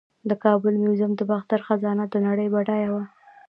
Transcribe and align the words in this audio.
د 0.29 0.31
کابل 0.43 0.73
میوزیم 0.83 1.11
د 1.15 1.21
باختر 1.31 1.59
خزانه 1.67 2.05
د 2.09 2.15
نړۍ 2.27 2.47
بډایه 2.53 2.89
وه 2.93 3.03